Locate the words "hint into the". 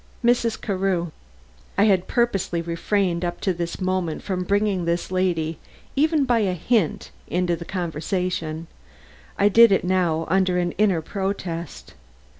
6.53-7.65